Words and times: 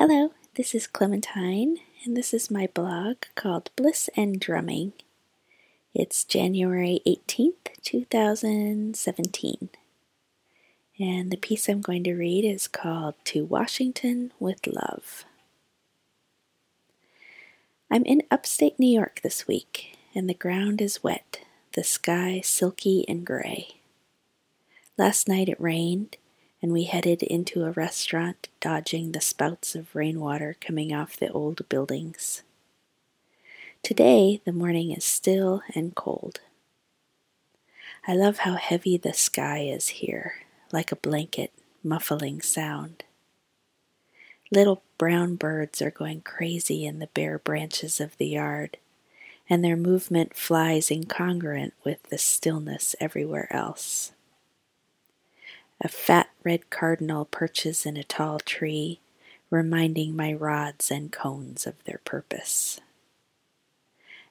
Hello, 0.00 0.30
this 0.54 0.76
is 0.76 0.86
Clementine, 0.86 1.78
and 2.04 2.16
this 2.16 2.32
is 2.32 2.52
my 2.52 2.68
blog 2.72 3.16
called 3.34 3.72
Bliss 3.74 4.08
and 4.16 4.38
Drumming. 4.38 4.92
It's 5.92 6.22
January 6.22 7.00
18th, 7.04 7.82
2017. 7.82 9.70
And 11.00 11.32
the 11.32 11.36
piece 11.36 11.68
I'm 11.68 11.80
going 11.80 12.04
to 12.04 12.14
read 12.14 12.44
is 12.44 12.68
called 12.68 13.16
To 13.24 13.44
Washington 13.44 14.30
with 14.38 14.68
Love. 14.68 15.24
I'm 17.90 18.04
in 18.04 18.22
upstate 18.30 18.78
New 18.78 18.86
York 18.86 19.18
this 19.24 19.48
week, 19.48 19.98
and 20.14 20.30
the 20.30 20.34
ground 20.34 20.80
is 20.80 21.02
wet, 21.02 21.40
the 21.72 21.82
sky 21.82 22.40
silky 22.44 23.04
and 23.08 23.26
gray. 23.26 23.80
Last 24.96 25.26
night 25.26 25.48
it 25.48 25.60
rained 25.60 26.18
and 26.60 26.72
we 26.72 26.84
headed 26.84 27.22
into 27.22 27.64
a 27.64 27.70
restaurant, 27.70 28.48
dodging 28.60 29.12
the 29.12 29.20
spouts 29.20 29.74
of 29.74 29.94
rainwater 29.94 30.56
coming 30.60 30.92
off 30.92 31.16
the 31.16 31.30
old 31.30 31.68
buildings. 31.68 32.42
Today, 33.82 34.40
the 34.44 34.52
morning 34.52 34.90
is 34.90 35.04
still 35.04 35.62
and 35.74 35.94
cold. 35.94 36.40
I 38.06 38.14
love 38.14 38.38
how 38.38 38.54
heavy 38.54 38.96
the 38.96 39.14
sky 39.14 39.60
is 39.60 39.88
here, 39.88 40.34
like 40.72 40.90
a 40.90 40.96
blanket, 40.96 41.52
muffling 41.84 42.40
sound. 42.40 43.04
Little 44.50 44.82
brown 44.96 45.36
birds 45.36 45.80
are 45.82 45.90
going 45.90 46.22
crazy 46.22 46.86
in 46.86 46.98
the 46.98 47.08
bare 47.08 47.38
branches 47.38 48.00
of 48.00 48.16
the 48.16 48.26
yard, 48.26 48.78
and 49.48 49.62
their 49.62 49.76
movement 49.76 50.34
flies 50.34 50.88
incongruent 50.88 51.72
with 51.84 52.02
the 52.04 52.18
stillness 52.18 52.96
everywhere 52.98 53.46
else. 53.54 54.12
A 55.80 55.88
fat 55.88 56.28
red 56.42 56.70
cardinal 56.70 57.24
perches 57.24 57.86
in 57.86 57.96
a 57.96 58.02
tall 58.02 58.40
tree, 58.40 58.98
reminding 59.48 60.16
my 60.16 60.32
rods 60.32 60.90
and 60.90 61.12
cones 61.12 61.66
of 61.66 61.82
their 61.84 62.00
purpose. 62.04 62.80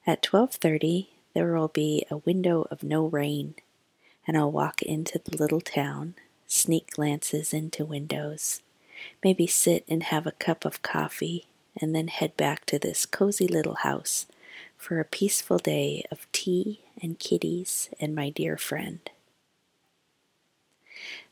At 0.05 0.21
12:30 0.21 1.07
there 1.33 1.53
will 1.53 1.69
be 1.69 2.05
a 2.09 2.17
window 2.17 2.67
of 2.69 2.83
no 2.83 3.05
rain, 3.05 3.55
and 4.25 4.37
I'll 4.37 4.51
walk 4.51 4.81
into 4.81 5.19
the 5.19 5.37
little 5.37 5.61
town, 5.61 6.15
sneak 6.47 6.91
glances 6.91 7.53
into 7.53 7.85
windows, 7.85 8.61
maybe 9.23 9.47
sit 9.47 9.85
and 9.87 10.03
have 10.03 10.27
a 10.27 10.31
cup 10.33 10.65
of 10.65 10.81
coffee, 10.81 11.45
and 11.79 11.95
then 11.95 12.09
head 12.09 12.35
back 12.35 12.65
to 12.65 12.77
this 12.79 13.05
cozy 13.05 13.47
little 13.47 13.75
house 13.75 14.25
for 14.75 14.99
a 14.99 15.05
peaceful 15.05 15.59
day 15.59 16.03
of 16.11 16.29
tea 16.31 16.81
and 17.01 17.19
kitties 17.19 17.89
and 17.99 18.13
my 18.13 18.29
dear 18.29 18.57
friend. 18.57 19.09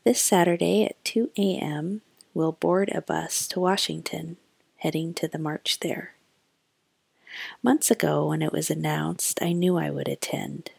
This 0.04 0.22
Saturday 0.22 0.86
at 0.86 1.04
2 1.04 1.32
a.m., 1.38 2.02
we'll 2.34 2.52
board 2.52 2.90
a 2.94 3.02
bus 3.02 3.48
to 3.48 3.60
Washington, 3.60 4.38
heading 4.78 5.14
to 5.16 5.28
the 5.28 5.40
march 5.40 5.80
there. 5.80 6.14
Months 7.62 7.92
ago, 7.92 8.28
when 8.28 8.42
it 8.42 8.54
was 8.54 8.70
announced, 8.70 9.42
I 9.42 9.52
knew 9.52 9.78
I 9.78 9.90
would 9.90 10.08
attend. 10.08 10.72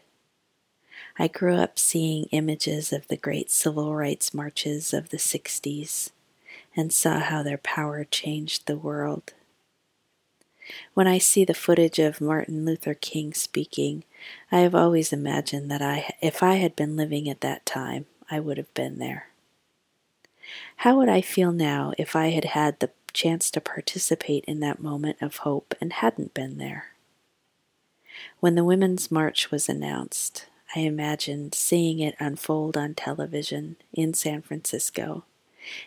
I 1.19 1.27
grew 1.27 1.55
up 1.55 1.79
seeing 1.79 2.25
images 2.31 2.93
of 2.93 3.07
the 3.07 3.17
great 3.17 3.49
civil 3.51 3.95
rights 3.95 4.33
marches 4.33 4.93
of 4.93 5.09
the 5.09 5.17
60s 5.17 6.11
and 6.75 6.93
saw 6.93 7.19
how 7.19 7.41
their 7.41 7.57
power 7.57 8.03
changed 8.03 8.65
the 8.65 8.77
world. 8.77 9.33
When 10.93 11.07
I 11.07 11.17
see 11.17 11.43
the 11.45 11.53
footage 11.53 11.97
of 11.97 12.21
Martin 12.21 12.65
Luther 12.65 12.93
King 12.93 13.33
speaking, 13.33 14.03
I 14.51 14.59
have 14.59 14.75
always 14.75 15.13
imagined 15.13 15.71
that 15.71 15.81
I, 15.81 16.13
if 16.21 16.43
I 16.43 16.55
had 16.55 16.75
been 16.75 16.95
living 16.95 17.29
at 17.29 17.41
that 17.41 17.65
time, 17.65 18.05
I 18.29 18.39
would 18.39 18.57
have 18.57 18.73
been 18.73 18.99
there. 18.99 19.27
How 20.77 20.97
would 20.97 21.09
I 21.09 21.21
feel 21.21 21.51
now 21.51 21.93
if 21.97 22.15
I 22.15 22.27
had 22.27 22.45
had 22.45 22.79
the 22.79 22.91
chance 23.13 23.49
to 23.51 23.61
participate 23.61 24.45
in 24.45 24.59
that 24.59 24.81
moment 24.81 25.17
of 25.21 25.37
hope 25.37 25.73
and 25.81 25.93
hadn't 25.93 26.33
been 26.33 26.57
there? 26.57 26.87
When 28.39 28.55
the 28.55 28.63
Women's 28.63 29.11
March 29.11 29.51
was 29.51 29.69
announced, 29.69 30.47
I 30.75 30.81
imagined 30.81 31.55
seeing 31.55 31.99
it 31.99 32.15
unfold 32.19 32.77
on 32.77 32.93
television 32.93 33.77
in 33.93 34.13
San 34.13 34.41
Francisco 34.41 35.23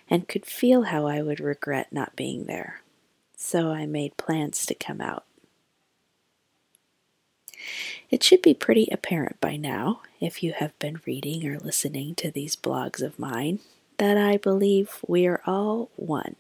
and 0.09 0.29
could 0.29 0.47
feel 0.47 0.85
how 0.85 1.07
I 1.07 1.23
would 1.23 1.41
regret 1.41 1.93
not 1.93 2.17
being 2.17 2.45
there. 2.45 2.83
So 3.37 3.71
I 3.71 3.87
made 3.87 4.17
plans 4.17 4.67
to 4.67 4.75
come 4.75 5.01
out. 5.01 5.25
It 8.11 8.23
should 8.23 8.43
be 8.43 8.55
pretty 8.55 8.89
apparent 8.91 9.41
by 9.41 9.57
now, 9.57 10.03
if 10.21 10.43
you 10.43 10.53
have 10.53 10.79
been 10.79 11.01
reading 11.07 11.47
or 11.47 11.59
listening 11.59 12.15
to 12.17 12.31
these 12.31 12.57
blogs 12.57 13.03
of 13.03 13.19
mine, 13.19 13.61
that 13.99 14.17
I 14.17 14.37
believe 14.37 14.99
we 15.07 15.27
are 15.27 15.43
all 15.47 15.91
one, 15.97 16.37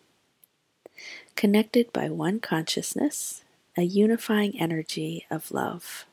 connected 1.36 1.92
by 1.92 2.08
one 2.08 2.40
consciousness, 2.40 3.42
a 3.76 3.82
unifying 3.82 4.58
energy 4.60 5.26
of 5.30 5.50
love. 5.50 6.06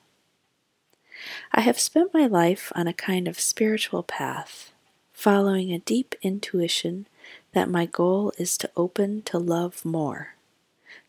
I 1.51 1.61
have 1.61 1.79
spent 1.79 2.13
my 2.13 2.27
life 2.27 2.71
on 2.75 2.87
a 2.87 2.93
kind 2.93 3.27
of 3.27 3.39
spiritual 3.39 4.03
path, 4.03 4.71
following 5.13 5.73
a 5.73 5.79
deep 5.79 6.15
intuition 6.21 7.07
that 7.53 7.69
my 7.69 7.85
goal 7.85 8.31
is 8.37 8.57
to 8.59 8.69
open 8.77 9.23
to 9.23 9.39
love 9.39 9.83
more, 9.83 10.35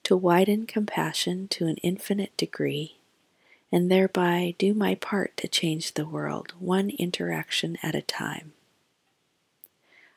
to 0.04 0.16
widen 0.16 0.66
compassion 0.66 1.48
to 1.48 1.66
an 1.66 1.76
infinite 1.78 2.34
degree 2.36 2.97
and 3.70 3.90
thereby 3.90 4.54
do 4.58 4.72
my 4.74 4.94
part 4.94 5.36
to 5.36 5.48
change 5.48 5.94
the 5.94 6.06
world 6.06 6.54
one 6.58 6.90
interaction 6.90 7.78
at 7.82 7.94
a 7.94 8.02
time. 8.02 8.52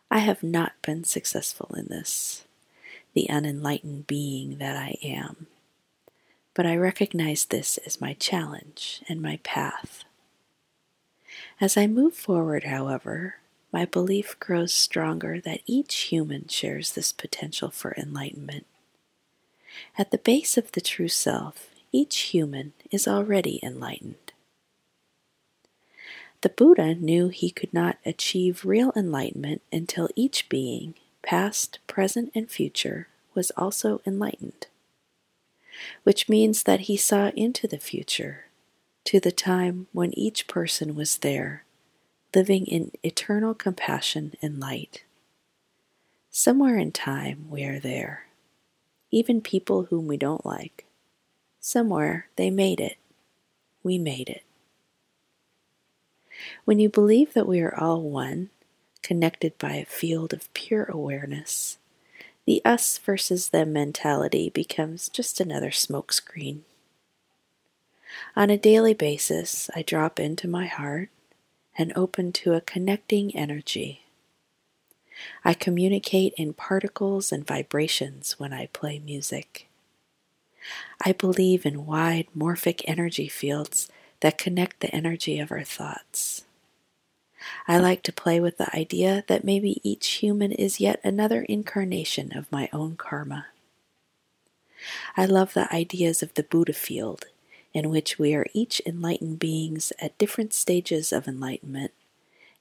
I 0.10 0.20
have 0.20 0.44
not 0.44 0.74
been 0.82 1.04
successful 1.04 1.74
in 1.76 1.88
this, 1.88 2.46
the 3.14 3.30
unenlightened 3.30 4.08
being 4.08 4.58
that 4.58 4.76
I 4.76 4.98
am, 5.04 5.48
but 6.54 6.66
I 6.66 6.76
recognize 6.76 7.46
this 7.46 7.78
as 7.86 8.02
my 8.02 8.14
challenge 8.14 9.02
and 9.08 9.22
my 9.22 9.40
path. 9.44 10.04
As 11.60 11.78
I 11.78 11.88
move 11.88 12.14
forward, 12.14 12.66
however, 12.66 13.36
my 13.72 13.86
belief 13.86 14.38
grows 14.40 14.74
stronger 14.74 15.40
that 15.40 15.62
each 15.66 15.96
human 15.96 16.48
shares 16.50 16.92
this 16.92 17.14
potential 17.14 17.70
for 17.70 17.94
enlightenment. 17.96 18.66
At 19.98 20.12
the 20.12 20.18
base 20.18 20.58
of 20.58 20.74
the 20.74 20.82
true 20.82 21.08
self 21.08 21.70
each 21.92 22.18
human 22.34 22.74
is 22.90 23.08
already 23.08 23.60
enlightened. 23.64 24.16
The 26.42 26.50
Buddha 26.50 26.96
knew 26.96 27.30
he 27.30 27.52
could 27.52 27.74
not 27.74 27.98
achieve 28.06 28.66
real 28.66 28.92
enlightenment 28.96 29.62
until 29.72 30.10
each 30.16 30.50
being, 30.50 30.96
past, 31.22 31.80
present, 31.86 32.32
and 32.34 32.50
future, 32.50 33.08
was 33.36 33.52
also 33.52 34.02
enlightened, 34.06 34.68
which 36.04 36.28
means 36.28 36.64
that 36.64 36.82
he 36.82 36.98
saw 36.98 37.30
into 37.36 37.68
the 37.68 37.78
future, 37.78 38.46
to 39.06 39.20
the 39.20 39.32
time 39.32 39.88
when 39.94 40.18
each 40.18 40.48
person 40.48 40.96
was 40.96 41.18
there, 41.18 41.64
living 42.34 42.66
in 42.66 42.92
eternal 43.04 43.54
compassion 43.54 44.34
and 44.42 44.60
light. 44.60 45.04
Somewhere 46.32 46.78
in 46.78 46.92
time, 46.92 47.48
we 47.50 47.64
are 47.66 47.80
there, 47.80 48.28
even 49.12 49.42
people 49.42 49.84
whom 49.84 50.08
we 50.08 50.18
don't 50.18 50.46
like. 50.46 50.86
Somewhere 51.64 52.28
they 52.38 52.50
made 52.50 52.80
it. 52.80 52.98
We 53.84 54.00
made 54.00 54.30
it. 54.30 54.44
When 56.66 56.80
you 56.80 56.90
believe 56.90 57.34
that 57.34 57.48
we 57.48 57.62
are 57.62 57.78
all 57.80 58.02
one, 58.02 58.50
connected 59.04 59.58
by 59.60 59.74
a 59.76 59.86
field 59.86 60.34
of 60.34 60.52
pure 60.54 60.86
awareness, 60.86 61.78
the 62.46 62.64
us 62.66 62.98
versus 62.98 63.50
them 63.50 63.74
mentality 63.74 64.50
becomes 64.50 65.08
just 65.08 65.40
another 65.40 65.70
smokescreen. 65.70 66.62
On 68.36 68.50
a 68.50 68.58
daily 68.58 68.96
basis, 68.96 69.70
I 69.76 69.84
drop 69.84 70.20
into 70.20 70.48
my 70.48 70.66
heart 70.66 71.10
and 71.78 71.94
open 71.96 72.32
to 72.34 72.54
a 72.54 72.62
connecting 72.62 73.36
energy. 73.36 74.02
I 75.46 75.54
communicate 75.54 76.34
in 76.38 76.54
particles 76.54 77.32
and 77.32 77.46
vibrations 77.46 78.40
when 78.40 78.52
I 78.52 78.66
play 78.68 78.98
music. 78.98 79.68
I 81.04 81.12
believe 81.12 81.66
in 81.66 81.86
wide 81.86 82.28
morphic 82.38 82.82
energy 82.86 83.28
fields 83.28 83.90
that 84.20 84.38
connect 84.38 84.80
the 84.80 84.94
energy 84.94 85.40
of 85.40 85.52
our 85.52 85.64
thoughts. 85.64 86.44
I 87.68 87.80
like 87.80 88.04
to 88.04 88.14
play 88.14 88.40
with 88.40 88.58
the 88.58 88.74
idea 88.76 89.24
that 89.28 89.44
maybe 89.44 89.82
each 89.84 90.08
human 90.08 90.52
is 90.52 90.80
yet 90.80 91.00
another 91.04 91.42
incarnation 91.42 92.36
of 92.38 92.52
my 92.52 92.70
own 92.72 92.96
karma. 92.96 93.48
I 95.18 95.26
love 95.26 95.54
the 95.54 95.74
ideas 95.74 96.22
of 96.22 96.34
the 96.36 96.44
Buddha 96.44 96.74
field, 96.74 97.26
in 97.74 97.90
which 97.90 98.20
we 98.20 98.34
are 98.36 98.46
each 98.54 98.82
enlightened 98.86 99.40
beings 99.40 99.94
at 100.00 100.18
different 100.18 100.54
stages 100.54 101.12
of 101.12 101.28
enlightenment, 101.28 101.92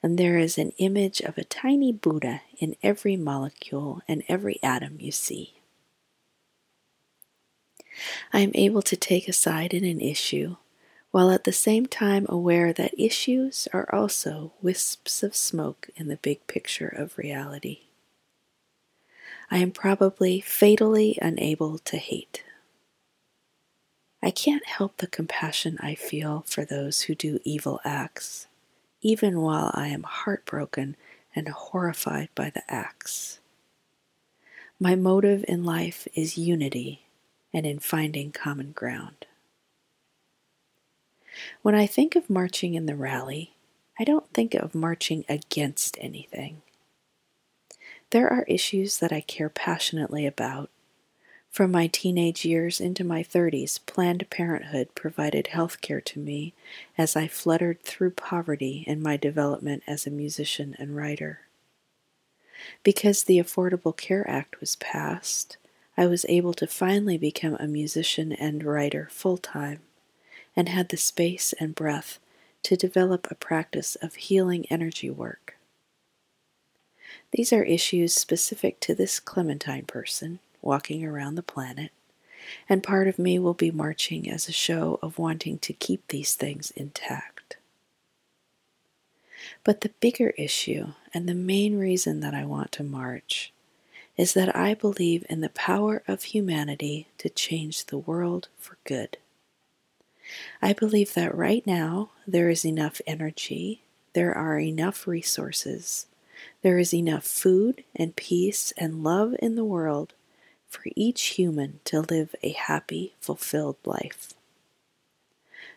and 0.03 0.19
there 0.19 0.39
is 0.39 0.57
an 0.57 0.73
image 0.79 1.21
of 1.21 1.37
a 1.37 1.45
tiny 1.45 1.93
Buddha 1.93 2.43
in 2.59 2.77
every 2.83 3.17
molecule 3.17 4.03
and 4.09 4.23
every 4.29 4.59
atom 4.63 4.97
you 4.99 5.13
see. 5.13 5.60
I 8.33 8.41
am 8.41 8.53
able 8.55 8.83
to 8.83 8.97
take 8.97 9.29
a 9.29 9.33
side 9.33 9.75
in 9.75 9.85
an 9.85 10.01
issue, 10.01 10.57
while 11.11 11.31
at 11.31 11.45
the 11.45 11.53
same 11.53 11.87
time 11.87 12.27
aware 12.29 12.73
that 12.73 12.99
issues 12.99 13.67
are 13.73 13.89
also 13.93 14.53
wisps 14.63 15.23
of 15.23 15.35
smoke 15.35 15.89
in 15.97 16.09
the 16.09 16.17
big 16.17 16.47
picture 16.47 16.89
of 16.89 17.19
reality. 17.19 17.81
I 19.51 19.59
am 19.59 19.73
probably 19.73 20.41
fatally 20.41 21.19
unable 21.21 21.79
to 21.79 21.97
hate. 21.97 22.45
I 24.23 24.31
can't 24.31 24.67
help 24.67 24.99
the 24.99 25.07
compassion 25.07 25.77
I 25.81 25.95
feel 25.95 26.45
for 26.47 26.65
those 26.65 27.03
who 27.03 27.15
do 27.15 27.41
evil 27.43 27.81
acts, 27.85 28.47
even 29.03 29.41
while 29.41 29.71
I 29.75 29.89
am 29.89 30.05
heartbroken 30.05 30.97
and 31.35 31.49
horrified 31.49 32.29
by 32.35 32.51
the 32.51 32.63
acts. 32.73 33.41
My 34.79 34.95
motive 34.95 35.45
in 35.49 35.65
life 35.65 36.07
is 36.15 36.39
unity 36.39 37.07
and 37.53 37.67
in 37.67 37.79
finding 37.79 38.33
common 38.33 38.73
ground. 38.73 39.27
When 41.63 41.75
I 41.75 41.87
think 41.87 42.17
of 42.17 42.31
marching 42.31 42.75
in 42.75 42.87
the 42.87 42.97
rally, 42.97 43.55
I 43.99 44.05
don't 44.05 44.33
think 44.33 44.55
of 44.55 44.75
marching 44.75 45.25
against 45.29 45.97
anything. 46.01 46.63
There 48.11 48.29
are 48.29 48.45
issues 48.49 48.99
that 48.99 49.13
I 49.13 49.21
care 49.21 49.49
passionately 49.49 50.27
about. 50.27 50.71
From 51.51 51.73
my 51.73 51.89
teenage 51.89 52.45
years 52.45 52.81
into 52.81 53.05
my 53.05 53.23
30s, 53.23 53.85
Planned 53.85 54.31
Parenthood 54.31 54.95
provided 54.95 55.49
health 55.49 55.81
care 55.81 56.01
to 56.01 56.21
me 56.21 56.55
as 56.97 57.17
I 57.17 57.27
fluttered 57.27 57.83
through 57.83 58.13
poverty 58.13 58.85
in 58.87 59.03
my 59.03 59.17
development 59.17 59.83
as 59.87 60.07
a 60.07 60.11
musician 60.11 60.77
and 60.79 60.97
writer. 60.97 61.41
Because 62.83 63.25
the 63.25 63.39
Affordable 63.39 63.97
Care 63.97 64.29
Act 64.29 64.61
was 64.61 64.77
passed, 64.77 65.57
I 65.97 66.07
was 66.07 66.27
able 66.29 66.55
to 66.55 66.67
finally 66.67 67.19
become 67.19 67.57
a 67.57 67.67
musician 67.67 68.33
and 68.33 68.65
writer 68.65 69.09
full 69.11 69.39
time 69.39 69.81
and 70.57 70.69
had 70.69 70.89
the 70.89 70.97
space 70.97 71.53
and 71.55 71.75
breath 71.75 72.19
to 72.63 72.77
develop 72.77 73.27
a 73.31 73.35
practice 73.35 73.97
of 73.97 74.15
healing 74.15 74.67
energy 74.71 75.11
work. 75.11 75.57
These 77.33 77.53
are 77.53 77.63
issues 77.63 78.15
specific 78.15 78.81
to 78.81 78.95
this 78.95 79.21
Clementine 79.21 79.85
person 79.85 80.41
walking 80.63 81.05
around 81.05 81.37
the 81.37 81.43
planet, 81.43 81.91
and 82.69 82.83
part 82.83 83.09
of 83.09 83.19
me 83.19 83.39
will 83.39 83.55
be 83.55 83.71
marching 83.71 84.31
as 84.31 84.49
a 84.49 84.53
show 84.53 84.99
of 85.03 85.19
wanting 85.19 85.59
to 85.59 85.73
keep 85.73 86.07
these 86.09 86.35
things 86.35 86.71
intact. 86.73 87.57
But 89.65 89.81
the 89.81 89.93
bigger 90.01 90.31
issue, 90.31 90.89
and 91.15 91.29
the 91.29 91.35
main 91.35 91.79
reason 91.79 92.21
that 92.21 92.35
I 92.35 92.45
want 92.45 92.73
to 92.73 92.85
march, 92.85 93.53
is 94.21 94.35
that 94.35 94.55
I 94.55 94.75
believe 94.75 95.25
in 95.31 95.41
the 95.41 95.49
power 95.49 96.03
of 96.07 96.25
humanity 96.25 97.09
to 97.17 97.31
change 97.31 97.87
the 97.87 97.97
world 97.97 98.49
for 98.59 98.77
good. 98.85 99.17
I 100.61 100.75
believe 100.75 101.15
that 101.15 101.35
right 101.35 101.67
now 101.67 102.11
there 102.27 102.51
is 102.51 102.63
enough 102.63 103.01
energy, 103.07 103.81
there 104.13 104.35
are 104.35 104.61
enough 104.61 105.07
resources, 105.07 106.05
there 106.61 106.79
is 106.79 106.93
enough 106.93 107.25
food 107.25 107.83
and 107.97 108.15
peace 108.15 108.75
and 108.77 109.03
love 109.03 109.35
in 109.39 109.55
the 109.55 109.65
world 109.65 110.13
for 110.69 110.83
each 110.95 111.23
human 111.39 111.81
to 111.85 112.03
live 112.03 112.35
a 112.43 112.51
happy, 112.51 113.15
fulfilled 113.23 113.79
life. 113.87 114.35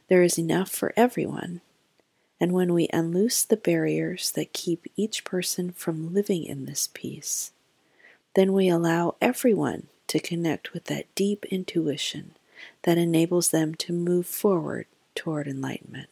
There 0.10 0.22
is 0.22 0.38
enough 0.38 0.70
for 0.70 0.92
everyone, 0.98 1.62
and 2.42 2.52
when 2.52 2.74
we 2.74 2.90
unloose 2.92 3.46
the 3.46 3.56
barriers 3.56 4.32
that 4.32 4.52
keep 4.52 4.92
each 4.98 5.24
person 5.24 5.72
from 5.72 6.14
living 6.14 6.44
in 6.44 6.66
this 6.66 6.90
peace, 6.94 7.54
then 8.36 8.54
we 8.54 8.68
allow 8.68 9.16
everyone 9.22 9.88
to 10.08 10.20
connect 10.20 10.74
with 10.74 10.86
that 10.86 11.14
deep 11.16 11.46
intuition 11.46 12.36
that 12.84 12.98
enables 12.98 13.50
them 13.50 13.76
to 13.76 13.94
move 13.94 14.26
forward 14.26 14.86
toward 15.16 15.48
enlightenment. 15.48 16.10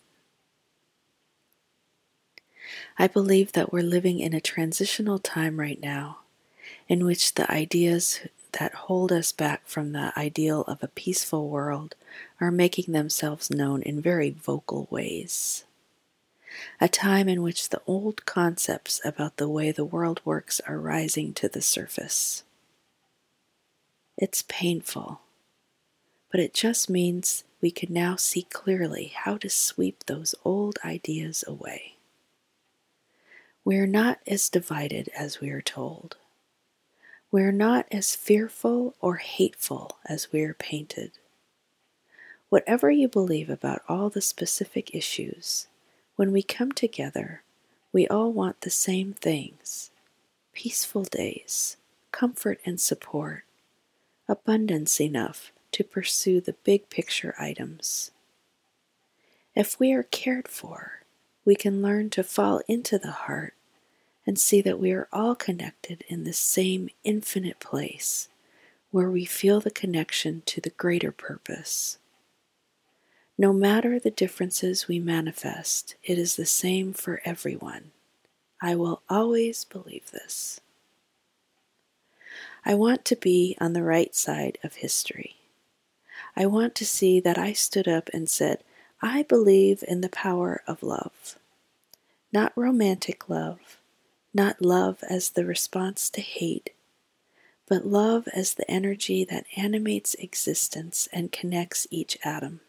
I 2.97 3.07
believe 3.07 3.53
that 3.53 3.73
we're 3.73 3.83
living 3.83 4.19
in 4.19 4.33
a 4.33 4.41
transitional 4.41 5.19
time 5.19 5.59
right 5.59 5.81
now 5.81 6.19
in 6.87 7.05
which 7.05 7.35
the 7.35 7.51
ideas 7.51 8.21
that 8.53 8.73
hold 8.73 9.11
us 9.11 9.31
back 9.31 9.65
from 9.65 9.91
the 9.91 10.13
ideal 10.17 10.61
of 10.63 10.83
a 10.83 10.89
peaceful 10.89 11.49
world 11.49 11.95
are 12.39 12.51
making 12.51 12.93
themselves 12.93 13.49
known 13.49 13.81
in 13.81 14.01
very 14.01 14.29
vocal 14.29 14.87
ways. 14.89 15.63
A 16.79 16.87
time 16.87 17.29
in 17.29 17.41
which 17.41 17.69
the 17.69 17.81
old 17.87 18.25
concepts 18.25 18.99
about 19.05 19.37
the 19.37 19.49
way 19.49 19.71
the 19.71 19.85
world 19.85 20.21
works 20.25 20.59
are 20.67 20.79
rising 20.79 21.33
to 21.35 21.47
the 21.47 21.61
surface. 21.61 22.43
It's 24.17 24.43
painful, 24.47 25.21
but 26.31 26.39
it 26.39 26.53
just 26.53 26.89
means 26.89 27.43
we 27.61 27.71
can 27.71 27.93
now 27.93 28.15
see 28.15 28.43
clearly 28.43 29.13
how 29.15 29.37
to 29.37 29.49
sweep 29.49 30.05
those 30.05 30.35
old 30.43 30.77
ideas 30.83 31.43
away. 31.47 31.95
We 33.63 33.77
are 33.77 33.87
not 33.87 34.19
as 34.25 34.49
divided 34.49 35.09
as 35.15 35.39
we 35.39 35.51
are 35.51 35.61
told. 35.61 36.17
We 37.31 37.43
are 37.43 37.51
not 37.51 37.85
as 37.91 38.15
fearful 38.15 38.95
or 38.99 39.15
hateful 39.17 39.97
as 40.05 40.31
we 40.31 40.41
are 40.41 40.55
painted. 40.55 41.11
Whatever 42.49 42.91
you 42.91 43.07
believe 43.07 43.49
about 43.49 43.83
all 43.87 44.09
the 44.09 44.21
specific 44.21 44.93
issues, 44.93 45.67
when 46.21 46.31
we 46.31 46.43
come 46.43 46.71
together, 46.71 47.41
we 47.91 48.07
all 48.07 48.31
want 48.31 48.61
the 48.61 48.69
same 48.69 49.11
things 49.11 49.89
peaceful 50.53 51.03
days, 51.03 51.77
comfort 52.11 52.59
and 52.63 52.79
support, 52.79 53.43
abundance 54.29 55.01
enough 55.01 55.51
to 55.71 55.83
pursue 55.83 56.39
the 56.39 56.53
big 56.63 56.87
picture 56.91 57.33
items. 57.39 58.11
If 59.55 59.79
we 59.79 59.93
are 59.93 60.03
cared 60.03 60.47
for, 60.47 61.01
we 61.43 61.55
can 61.55 61.81
learn 61.81 62.11
to 62.11 62.23
fall 62.23 62.61
into 62.67 62.99
the 62.99 63.25
heart 63.25 63.55
and 64.23 64.37
see 64.37 64.61
that 64.61 64.79
we 64.79 64.91
are 64.91 65.07
all 65.11 65.33
connected 65.33 66.03
in 66.07 66.23
the 66.23 66.33
same 66.33 66.91
infinite 67.03 67.59
place 67.59 68.29
where 68.91 69.09
we 69.09 69.25
feel 69.25 69.59
the 69.59 69.71
connection 69.71 70.43
to 70.45 70.61
the 70.61 70.69
greater 70.69 71.11
purpose. 71.11 71.97
No 73.37 73.53
matter 73.53 73.99
the 73.99 74.11
differences 74.11 74.87
we 74.87 74.99
manifest, 74.99 75.95
it 76.03 76.17
is 76.17 76.35
the 76.35 76.45
same 76.45 76.93
for 76.93 77.21
everyone. 77.25 77.91
I 78.61 78.75
will 78.75 79.01
always 79.09 79.63
believe 79.63 80.11
this. 80.11 80.59
I 82.63 82.75
want 82.75 83.05
to 83.05 83.15
be 83.15 83.57
on 83.59 83.73
the 83.73 83.83
right 83.83 84.13
side 84.13 84.59
of 84.63 84.75
history. 84.75 85.37
I 86.35 86.45
want 86.45 86.75
to 86.75 86.85
see 86.85 87.19
that 87.19 87.37
I 87.37 87.53
stood 87.53 87.87
up 87.87 88.09
and 88.13 88.29
said, 88.29 88.63
I 89.01 89.23
believe 89.23 89.83
in 89.87 90.01
the 90.01 90.09
power 90.09 90.61
of 90.67 90.83
love. 90.83 91.39
Not 92.31 92.53
romantic 92.55 93.27
love, 93.27 93.79
not 94.33 94.61
love 94.61 95.03
as 95.09 95.31
the 95.31 95.45
response 95.45 96.09
to 96.11 96.21
hate, 96.21 96.69
but 97.67 97.87
love 97.87 98.27
as 98.33 98.53
the 98.53 98.69
energy 98.69 99.25
that 99.25 99.45
animates 99.57 100.13
existence 100.15 101.09
and 101.11 101.31
connects 101.31 101.87
each 101.89 102.17
atom. 102.23 102.61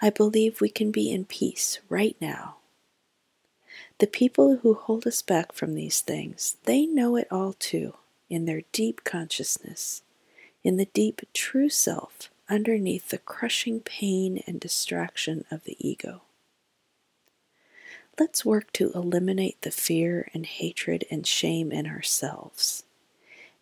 I 0.00 0.10
believe 0.10 0.60
we 0.60 0.68
can 0.68 0.90
be 0.90 1.10
in 1.10 1.24
peace 1.24 1.78
right 1.88 2.16
now. 2.20 2.56
The 3.98 4.06
people 4.06 4.56
who 4.56 4.74
hold 4.74 5.06
us 5.06 5.22
back 5.22 5.52
from 5.52 5.74
these 5.74 6.00
things, 6.00 6.56
they 6.64 6.86
know 6.86 7.16
it 7.16 7.28
all 7.30 7.54
too 7.54 7.94
in 8.28 8.46
their 8.46 8.62
deep 8.72 9.04
consciousness, 9.04 10.02
in 10.64 10.76
the 10.76 10.86
deep 10.86 11.22
true 11.32 11.68
self 11.68 12.30
underneath 12.48 13.08
the 13.08 13.18
crushing 13.18 13.80
pain 13.80 14.42
and 14.46 14.60
distraction 14.60 15.44
of 15.50 15.64
the 15.64 15.76
ego. 15.78 16.22
Let's 18.18 18.44
work 18.44 18.72
to 18.74 18.92
eliminate 18.92 19.62
the 19.62 19.70
fear 19.70 20.28
and 20.34 20.44
hatred 20.44 21.04
and 21.10 21.26
shame 21.26 21.72
in 21.72 21.86
ourselves. 21.86 22.84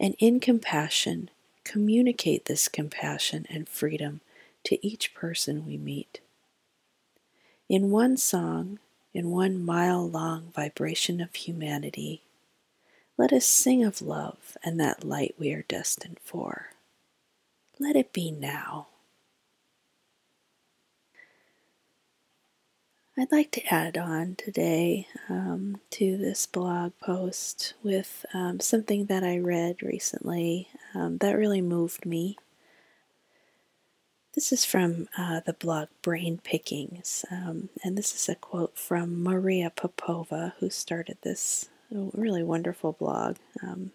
And 0.01 0.17
in 0.19 0.41
compassion, 0.41 1.31
communicate 1.63 2.47
this 2.47 2.67
compassion 2.67 3.47
and 3.49 3.69
freedom 3.69 4.23
to 4.65 4.85
each 4.87 5.15
person 5.15 5.67
we 5.67 5.77
meet. 5.77 6.21
In 7.69 7.91
one 7.91 8.17
song, 8.17 8.79
in 9.15 9.31
one 9.31 9.65
mile 9.65 10.09
long 10.09 10.51
vibration 10.55 11.21
of 11.21 11.35
humanity, 11.35 12.23
let 13.17 13.33
us 13.33 13.47
sing 13.47 13.85
of 13.85 14.01
love 14.01 14.57
and 14.65 14.81
that 14.81 15.05
light 15.05 15.35
we 15.39 15.53
are 15.53 15.65
destined 15.69 16.19
for. 16.25 16.71
Let 17.79 17.97
it 17.97 18.13
be 18.13 18.31
now. 18.31 18.89
I'd 23.19 23.31
like 23.31 23.51
to 23.51 23.67
add 23.67 23.99
on 23.99 24.37
today 24.37 25.07
um, 25.29 25.79
to 25.91 26.17
this 26.17 26.47
blog 26.47 26.93
post 27.03 27.75
with 27.83 28.25
um, 28.33 28.61
something 28.61 29.07
that 29.07 29.23
I 29.23 29.39
read 29.39 29.83
recently 29.83 30.69
um, 30.95 31.19
that 31.19 31.37
really 31.37 31.61
moved 31.61 32.07
me. 32.07 32.39
This 34.35 34.53
is 34.53 34.65
from 34.65 35.09
uh, 35.19 35.41
the 35.41 35.53
blog 35.53 35.89
Brain 36.03 36.39
Pickings, 36.43 37.25
um, 37.33 37.69
and 37.83 37.99
this 37.99 38.15
is 38.15 38.29
a 38.29 38.37
quote 38.37 38.79
from 38.79 39.23
Maria 39.23 39.71
Popova, 39.75 40.55
who 40.61 40.71
started 40.71 41.19
this 41.23 41.69
really 41.91 42.45
wonderful 42.45 42.93
blog. 42.93 43.37
Um, 43.61 43.91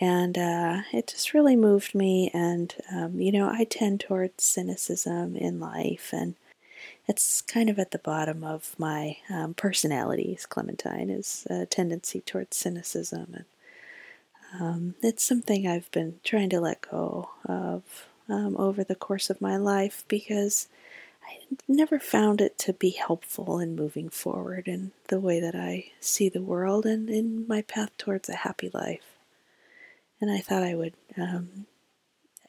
and 0.00 0.36
uh, 0.36 0.82
it 0.92 1.06
just 1.06 1.32
really 1.32 1.54
moved 1.54 1.94
me. 1.94 2.30
And, 2.34 2.74
um, 2.92 3.20
you 3.20 3.30
know, 3.30 3.48
I 3.48 3.64
tend 3.64 4.00
towards 4.00 4.42
cynicism 4.42 5.36
in 5.36 5.60
life, 5.60 6.10
and 6.12 6.34
it's 7.06 7.40
kind 7.40 7.70
of 7.70 7.78
at 7.78 7.92
the 7.92 7.98
bottom 7.98 8.42
of 8.42 8.74
my 8.78 9.18
um, 9.28 9.54
personalities. 9.54 10.44
Clementine 10.44 11.08
is 11.08 11.46
a 11.48 11.66
tendency 11.66 12.20
towards 12.20 12.56
cynicism, 12.56 13.28
and 13.34 13.44
Um, 14.58 14.96
it's 15.00 15.22
something 15.22 15.68
I've 15.68 15.88
been 15.92 16.18
trying 16.24 16.50
to 16.50 16.60
let 16.60 16.80
go 16.90 17.30
of 17.44 18.08
um, 18.32 18.56
over 18.56 18.84
the 18.84 18.94
course 18.94 19.30
of 19.30 19.40
my 19.40 19.56
life 19.56 20.04
because 20.08 20.68
I 21.24 21.38
never 21.68 21.98
found 21.98 22.40
it 22.40 22.58
to 22.58 22.72
be 22.72 22.90
helpful 22.90 23.58
in 23.58 23.76
moving 23.76 24.08
forward 24.08 24.66
in 24.66 24.92
the 25.08 25.20
way 25.20 25.40
that 25.40 25.54
I 25.54 25.92
see 26.00 26.28
the 26.28 26.42
world 26.42 26.86
and 26.86 27.08
in 27.08 27.46
my 27.46 27.62
path 27.62 27.96
towards 27.98 28.28
a 28.28 28.36
happy 28.36 28.70
life. 28.72 29.18
And 30.20 30.30
I 30.30 30.38
thought 30.38 30.62
I 30.62 30.74
would 30.74 30.94
um, 31.16 31.66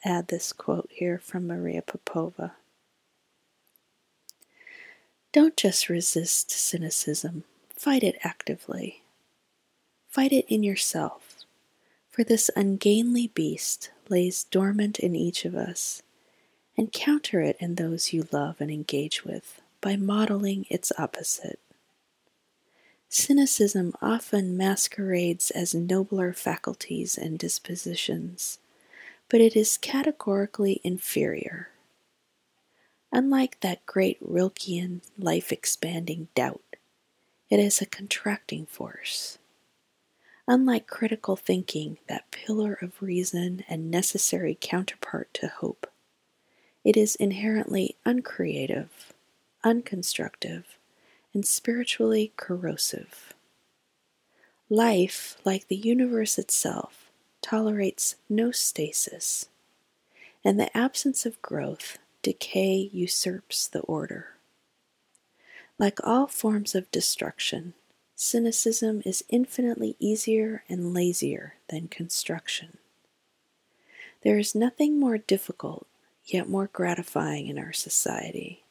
add 0.04 0.28
this 0.28 0.52
quote 0.52 0.90
here 0.92 1.18
from 1.18 1.46
Maria 1.46 1.82
Popova. 1.82 2.52
Don't 5.32 5.56
just 5.56 5.88
resist 5.88 6.50
cynicism, 6.50 7.44
fight 7.74 8.02
it 8.02 8.18
actively. 8.22 9.02
Fight 10.08 10.32
it 10.32 10.44
in 10.48 10.62
yourself, 10.62 11.36
for 12.10 12.22
this 12.22 12.50
ungainly 12.54 13.28
beast 13.28 13.90
lays 14.12 14.44
dormant 14.44 15.00
in 15.00 15.16
each 15.16 15.44
of 15.44 15.56
us 15.56 16.02
and 16.76 16.92
counter 16.92 17.40
it 17.40 17.56
in 17.58 17.74
those 17.74 18.12
you 18.12 18.28
love 18.30 18.60
and 18.60 18.70
engage 18.70 19.24
with 19.24 19.60
by 19.80 19.96
modeling 19.96 20.66
its 20.70 20.92
opposite. 20.98 21.58
Cynicism 23.08 23.92
often 24.00 24.56
masquerades 24.56 25.50
as 25.50 25.74
nobler 25.74 26.32
faculties 26.32 27.18
and 27.18 27.38
dispositions, 27.38 28.58
but 29.28 29.40
it 29.40 29.56
is 29.56 29.76
categorically 29.76 30.80
inferior. 30.84 31.68
Unlike 33.10 33.60
that 33.60 33.84
great 33.84 34.22
Rilkean 34.22 35.02
life 35.18 35.52
expanding 35.52 36.28
doubt, 36.34 36.62
it 37.50 37.58
is 37.58 37.82
a 37.82 37.86
contracting 37.86 38.64
force. 38.64 39.36
Unlike 40.52 40.86
critical 40.86 41.34
thinking, 41.34 41.96
that 42.08 42.30
pillar 42.30 42.74
of 42.82 43.00
reason 43.00 43.64
and 43.70 43.90
necessary 43.90 44.58
counterpart 44.60 45.32
to 45.32 45.48
hope, 45.48 45.90
it 46.84 46.94
is 46.94 47.14
inherently 47.14 47.96
uncreative, 48.04 49.14
unconstructive, 49.64 50.64
and 51.32 51.46
spiritually 51.46 52.34
corrosive. 52.36 53.32
Life, 54.68 55.38
like 55.42 55.68
the 55.68 55.74
universe 55.74 56.38
itself, 56.38 57.10
tolerates 57.40 58.16
no 58.28 58.50
stasis, 58.50 59.48
and 60.44 60.60
the 60.60 60.76
absence 60.76 61.24
of 61.24 61.40
growth, 61.40 61.96
decay 62.20 62.90
usurps 62.92 63.66
the 63.68 63.80
order. 63.80 64.36
Like 65.78 65.98
all 66.04 66.26
forms 66.26 66.74
of 66.74 66.90
destruction, 66.90 67.72
cynicism 68.22 69.02
is 69.04 69.24
infinitely 69.28 69.96
easier 69.98 70.62
and 70.68 70.94
lazier 70.94 71.54
than 71.68 71.88
construction. 71.88 72.78
There 74.22 74.38
is 74.38 74.54
nothing 74.54 75.00
more 75.00 75.18
difficult 75.18 75.86
yet 76.24 76.48
more 76.48 76.68
gratifying 76.72 77.48
in 77.48 77.58
our 77.58 77.72
society 77.72 78.62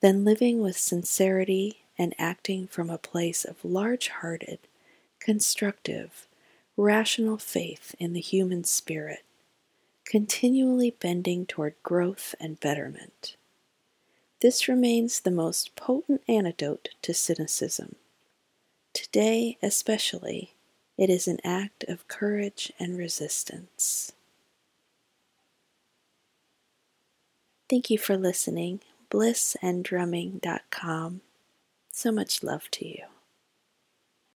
than 0.00 0.24
living 0.24 0.60
with 0.60 0.78
sincerity 0.78 1.82
and 1.98 2.14
acting 2.18 2.66
from 2.66 2.88
a 2.88 2.96
place 2.96 3.44
of 3.44 3.62
large 3.62 4.08
hearted, 4.08 4.58
constructive, 5.20 6.26
rational 6.76 7.36
faith 7.36 7.94
in 7.98 8.14
the 8.14 8.20
human 8.20 8.64
spirit, 8.64 9.22
continually 10.06 10.96
bending 10.98 11.44
toward 11.44 11.74
growth 11.82 12.34
and 12.40 12.58
betterment. 12.58 13.36
This 14.40 14.66
remains 14.66 15.20
the 15.20 15.30
most 15.30 15.76
potent 15.76 16.22
antidote 16.26 16.88
to 17.02 17.12
cynicism. 17.12 17.96
Today, 18.98 19.56
especially, 19.62 20.54
it 20.96 21.08
is 21.08 21.28
an 21.28 21.38
act 21.44 21.84
of 21.84 22.08
courage 22.08 22.72
and 22.80 22.98
resistance. 22.98 24.10
Thank 27.70 27.90
you 27.90 27.98
for 27.98 28.16
listening. 28.16 28.80
Blissanddrumming.com. 29.08 31.20
So 31.92 32.10
much 32.10 32.42
love 32.42 32.68
to 32.72 32.88
you. 32.88 33.04